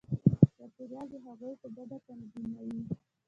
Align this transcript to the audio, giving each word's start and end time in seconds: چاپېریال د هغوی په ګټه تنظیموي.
چاپېریال 0.57 1.07
د 1.11 1.15
هغوی 1.25 1.53
په 1.61 1.67
ګټه 1.75 1.97
تنظیموي. 2.07 2.81